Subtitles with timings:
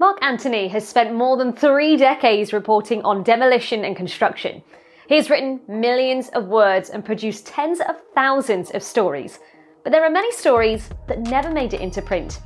[0.00, 4.60] Mark Anthony has spent more than three decades reporting on demolition and construction.
[5.08, 9.38] He has written millions of words and produced tens of thousands of stories.
[9.84, 12.40] But there are many stories that never made it into print.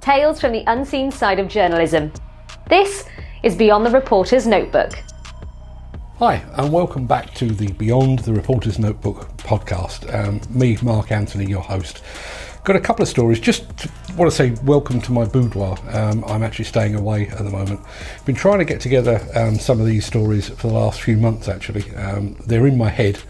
[0.00, 2.10] Tales from the unseen side of journalism.
[2.70, 3.04] This
[3.42, 4.94] is Beyond the Reporter's Notebook.
[6.20, 10.12] Hi, and welcome back to the Beyond the Reporter's Notebook podcast.
[10.14, 12.02] Um, me, Mark Anthony, your host.
[12.64, 13.40] Got a couple of stories.
[13.40, 13.66] Just
[14.16, 15.76] want to say welcome to my boudoir.
[15.90, 17.82] Um, I'm actually staying away at the moment.
[18.16, 21.18] I've been trying to get together um, some of these stories for the last few
[21.18, 21.46] months.
[21.46, 23.20] Actually, um, they're in my head,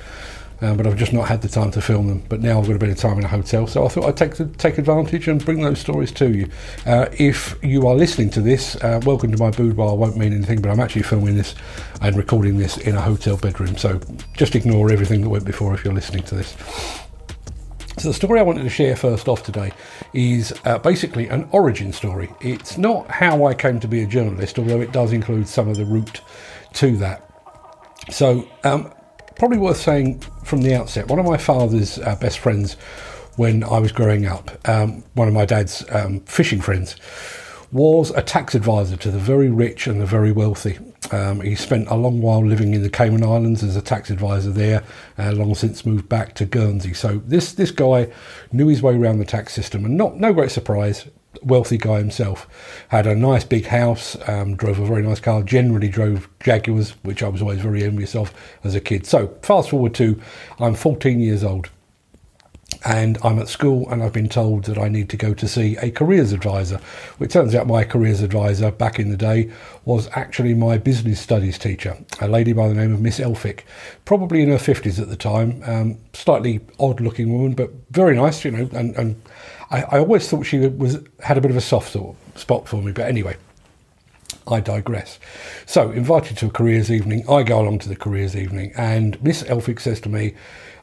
[0.60, 2.22] um, but I've just not had the time to film them.
[2.28, 4.16] But now I've got a bit of time in a hotel, so I thought I'd
[4.16, 6.48] take take advantage and bring those stories to you.
[6.86, 9.96] Uh, if you are listening to this, uh, welcome to my boudoir.
[9.96, 11.56] Won't mean anything, but I'm actually filming this
[12.00, 13.76] and recording this in a hotel bedroom.
[13.78, 14.00] So
[14.34, 16.54] just ignore everything that went before if you're listening to this.
[17.96, 19.72] So the story I wanted to share first off today
[20.12, 22.28] is uh, basically an origin story.
[22.40, 25.76] It's not how I came to be a journalist, although it does include some of
[25.76, 26.20] the route
[26.74, 27.30] to that.
[28.10, 28.92] So um,
[29.36, 32.74] probably worth saying from the outset, one of my father's uh, best friends
[33.36, 36.96] when I was growing up, um, one of my dad's um, fishing friends,
[37.74, 40.78] was a tax advisor to the very rich and the very wealthy.
[41.10, 44.52] Um, he spent a long while living in the Cayman Islands as a tax advisor
[44.52, 44.84] there,
[45.18, 46.94] uh, long since moved back to Guernsey.
[46.94, 48.12] So this this guy
[48.52, 51.06] knew his way around the tax system, and not no great surprise.
[51.42, 52.46] Wealthy guy himself
[52.90, 55.42] had a nice big house, um, drove a very nice car.
[55.42, 59.04] Generally drove Jaguars, which I was always very envious of as a kid.
[59.04, 60.22] So fast forward to
[60.60, 61.70] I'm 14 years old
[62.84, 65.76] and I'm at school and I've been told that I need to go to see
[65.78, 66.80] a careers advisor.
[67.18, 69.50] Well, it turns out my careers advisor back in the day
[69.84, 73.60] was actually my business studies teacher, a lady by the name of Miss Elphick,
[74.04, 78.44] probably in her 50s at the time, um, slightly odd looking woman, but very nice,
[78.44, 79.22] you know, and, and
[79.70, 81.96] I, I always thought she was had a bit of a soft
[82.36, 83.36] spot for me, but anyway.
[84.46, 85.18] I digress.
[85.66, 89.42] So, invited to a careers evening, I go along to the careers evening, and Miss
[89.44, 90.34] Elphick says to me,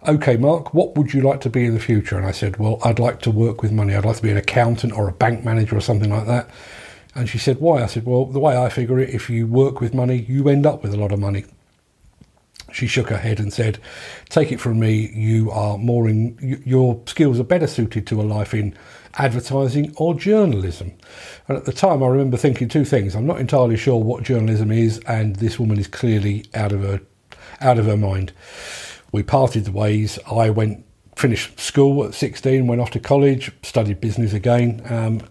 [0.08, 2.18] okay, Mark, what would you like to be in the future?
[2.18, 3.96] And I said, well, I'd like to work with money.
[3.96, 6.50] I'd like to be an accountant or a bank manager or something like that.
[7.14, 7.84] And she said, why?
[7.84, 10.66] I said, well, the way I figure it, if you work with money, you end
[10.66, 11.46] up with a lot of money.
[12.82, 13.78] She shook her head and said,
[14.30, 18.24] take it from me, you are more in, your skills are better suited to a
[18.24, 18.76] life in
[19.14, 20.92] advertising or journalism.
[21.48, 23.16] And at the time, I remember thinking two things.
[23.16, 27.02] I'm not entirely sure what journalism is, and this woman is clearly out of her,
[27.60, 28.34] out of her mind
[29.12, 30.18] we parted the ways.
[30.26, 30.84] I went,
[31.16, 34.82] finished school at 16, went off to college, studied business again.
[34.90, 35.22] Um,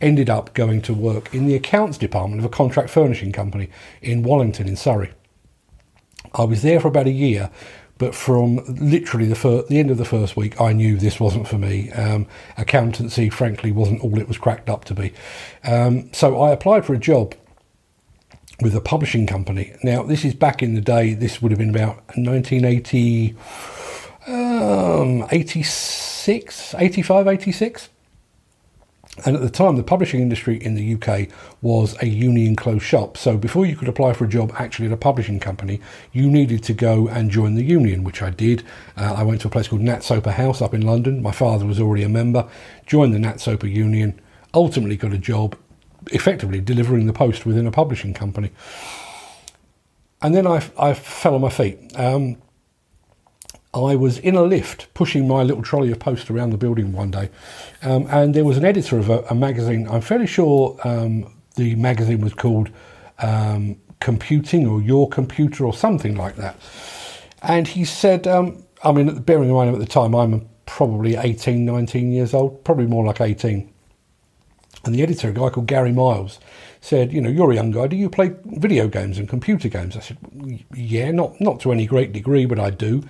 [0.00, 3.70] ended up going to work in the accounts department of a contract furnishing company
[4.02, 5.10] in Wallington in Surrey.
[6.36, 7.50] I was there for about a year,
[7.98, 11.58] but from literally the, the end of the first week, I knew this wasn't for
[11.58, 11.90] me.
[11.92, 12.26] Um,
[12.58, 15.12] accountancy, frankly, wasn't all it was cracked up to be.
[15.64, 17.34] Um, so I applied for a job
[18.60, 19.74] with a publishing company.
[19.82, 23.34] Now, this is back in the day, this would have been about 1980,
[24.26, 27.88] um, 86, 85, 86.
[29.24, 31.28] And at the time, the publishing industry in the UK
[31.62, 33.16] was a union closed shop.
[33.16, 35.80] So before you could apply for a job actually at a publishing company,
[36.12, 38.62] you needed to go and join the union, which I did.
[38.96, 41.22] Uh, I went to a place called Nat Soper House up in London.
[41.22, 42.46] My father was already a member,
[42.84, 44.20] joined the Nat Soper union,
[44.52, 45.56] ultimately got a job
[46.12, 48.50] effectively delivering the post within a publishing company.
[50.22, 51.78] And then I, I fell on my feet.
[51.96, 52.36] Um,
[53.76, 57.10] I was in a lift pushing my little trolley of post around the building one
[57.10, 57.28] day,
[57.82, 59.86] um, and there was an editor of a, a magazine.
[59.88, 62.70] I'm fairly sure um, the magazine was called
[63.18, 66.56] um, Computing or Your Computer or something like that.
[67.42, 71.64] And he said, um, I mean, bearing in mind at the time I'm probably 18,
[71.64, 73.72] 19 years old, probably more like 18.
[74.84, 76.38] And the editor, a guy called Gary Miles,
[76.80, 77.88] said, "You know, you're a young guy.
[77.88, 80.18] Do you play video games and computer games?" I said,
[80.74, 83.02] "Yeah, not not to any great degree, but I do."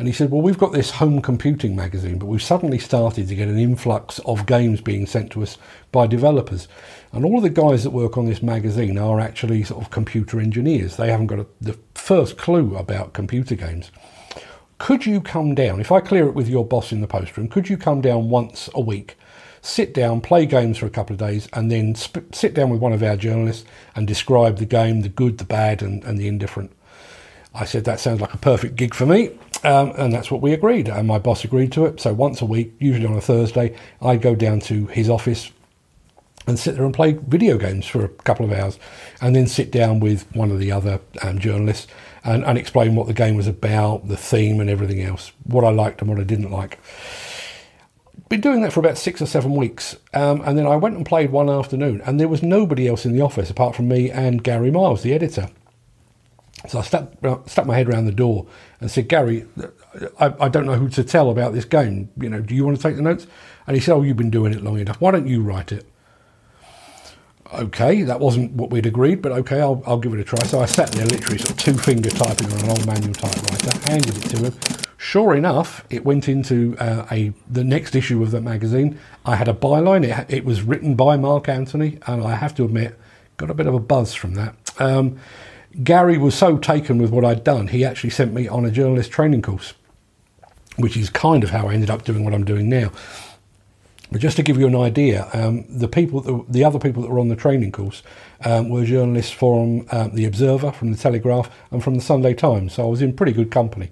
[0.00, 3.34] And he said, "Well, we've got this home computing magazine, but we've suddenly started to
[3.34, 5.58] get an influx of games being sent to us
[5.92, 6.68] by developers,
[7.12, 10.40] and all of the guys that work on this magazine are actually sort of computer
[10.40, 10.96] engineers.
[10.96, 13.90] They haven't got a, the first clue about computer games."
[14.78, 17.48] Could you come down, if I clear it with your boss in the post room,
[17.48, 19.18] could you come down once a week
[19.60, 22.80] sit down, play games for a couple of days, and then sp- sit down with
[22.80, 26.26] one of our journalists and describe the game, the good, the bad, and, and the
[26.26, 26.72] indifferent.
[27.54, 29.32] I said that sounds like a perfect gig for me,
[29.64, 30.88] um, and that's what we agreed.
[30.88, 32.00] And my boss agreed to it.
[32.00, 35.50] So once a week, usually on a Thursday, I'd go down to his office
[36.46, 38.78] and sit there and play video games for a couple of hours,
[39.20, 41.86] and then sit down with one of the other um, journalists
[42.24, 45.70] and, and explain what the game was about, the theme, and everything else, what I
[45.70, 46.78] liked and what I didn't like.
[48.30, 51.04] been doing that for about six or seven weeks, um, and then I went and
[51.04, 54.42] played one afternoon, and there was nobody else in the office apart from me and
[54.42, 55.50] Gary Miles, the editor.
[56.68, 57.12] So I stuck,
[57.48, 58.46] stuck my head around the door
[58.80, 59.46] and said, Gary,
[60.18, 62.10] I, I, don't know who to tell about this game.
[62.18, 63.26] You know, do you want to take the notes?
[63.66, 65.00] And he said, Oh, you've been doing it long enough.
[65.00, 65.86] Why don't you write it?
[67.52, 70.38] Okay, that wasn't what we'd agreed, but okay, I'll, I'll give it a try.
[70.44, 73.90] So I sat there, literally sort of two finger typing on an old manual typewriter,
[73.90, 74.54] handed it to him.
[74.98, 78.98] Sure enough, it went into uh, a the next issue of the magazine.
[79.24, 80.04] I had a byline.
[80.04, 82.96] It, it, was written by Mark Anthony, and I have to admit,
[83.36, 84.54] got a bit of a buzz from that.
[84.78, 85.18] Um,
[85.82, 89.10] Gary was so taken with what I'd done, he actually sent me on a journalist
[89.10, 89.74] training course,
[90.76, 92.90] which is kind of how I ended up doing what I'm doing now.
[94.12, 97.10] But just to give you an idea, um, the people, the, the, other people that
[97.10, 98.02] were on the training course
[98.44, 102.72] um, were journalists from um, the Observer, from the Telegraph, and from the Sunday Times.
[102.74, 103.90] So I was in pretty good company.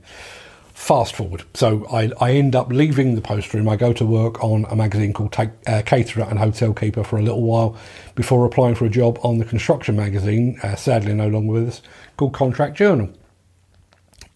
[0.78, 3.68] Fast forward, so I, I end up leaving the post room.
[3.68, 7.18] I go to work on a magazine called Take, uh, Caterer and Hotel Keeper for
[7.18, 7.76] a little while
[8.14, 11.82] before applying for a job on the construction magazine, uh, sadly no longer with us,
[12.16, 13.12] called Contract Journal.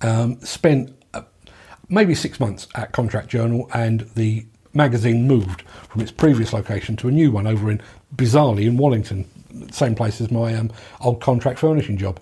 [0.02, 1.22] Um, spent uh,
[1.88, 7.08] maybe six months at Contract Journal, and the magazine moved from its previous location to
[7.08, 7.80] a new one over in
[8.16, 9.24] bizarrely in Wallington,
[9.70, 12.20] same place as my um, old contract furnishing job.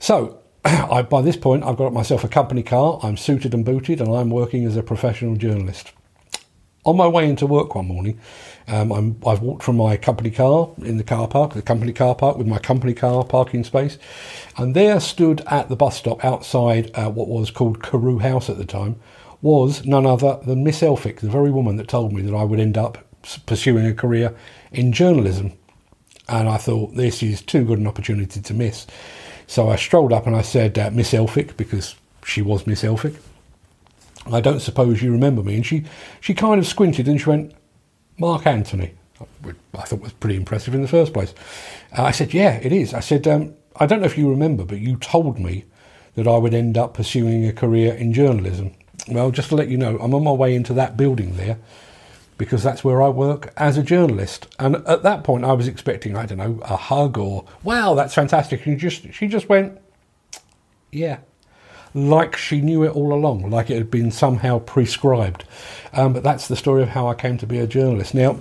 [0.00, 2.98] So I, by this point, I've got myself a company car.
[3.02, 5.92] I'm suited and booted, and I'm working as a professional journalist.
[6.86, 8.20] On my way into work one morning,
[8.68, 8.92] um,
[9.26, 12.36] i have walked from my company car in the car park, the company car park
[12.36, 13.98] with my company car parking space,
[14.58, 18.58] and there stood at the bus stop outside uh, what was called Carew House at
[18.58, 18.96] the time
[19.40, 22.60] was none other than Miss Elphick, the very woman that told me that I would
[22.60, 22.98] end up
[23.46, 24.34] pursuing a career
[24.72, 25.52] in journalism.
[26.28, 28.86] And I thought, this is too good an opportunity to miss.
[29.46, 31.94] So I strolled up and I said, uh, Miss Elphick, because
[32.24, 33.16] she was Miss Elphick.
[34.30, 35.56] I don't suppose you remember me.
[35.56, 35.84] And she,
[36.20, 37.52] she kind of squinted and she went,
[38.18, 38.94] Mark Anthony.
[39.42, 41.34] Which I thought was pretty impressive in the first place.
[41.96, 42.94] Uh, I said, Yeah, it is.
[42.94, 45.64] I said, um, I don't know if you remember, but you told me
[46.14, 48.72] that I would end up pursuing a career in journalism.
[49.08, 51.58] Well, just to let you know, I'm on my way into that building there
[52.36, 54.48] because that's where I work as a journalist.
[54.58, 58.14] And at that point, I was expecting, I don't know, a hug or, wow, that's
[58.14, 58.66] fantastic.
[58.66, 59.78] And just, she just went,
[60.90, 61.18] yeah,
[61.94, 65.44] like she knew it all along, like it had been somehow prescribed.
[65.92, 68.14] Um, but that's the story of how I came to be a journalist.
[68.14, 68.40] Now,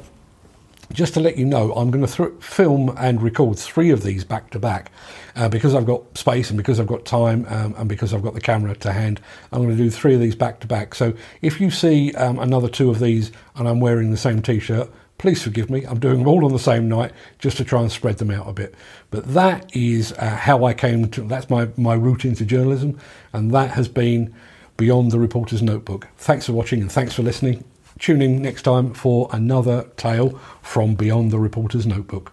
[0.94, 4.24] just to let you know, I'm going to th- film and record three of these
[4.24, 4.92] back to back
[5.36, 8.34] uh, because I've got space and because I've got time um, and because I've got
[8.36, 9.20] the camera to hand.
[9.52, 10.96] I'm going to do three of these back to back.
[10.96, 14.60] So if you see um, another two of these and I'm wearing the same t
[14.60, 15.86] shirt, please forgive me.
[15.86, 18.48] I'm doing them all on the same night just to try and spread them out
[18.48, 18.76] a bit.
[19.10, 23.00] But that is uh, how I came to, that's my, my route into journalism,
[23.32, 24.34] and that has been
[24.78, 26.08] beyond the reporter's notebook.
[26.18, 27.64] Thanks for watching and thanks for listening.
[28.00, 32.33] Tune in next time for another tale from Beyond the Reporter's Notebook.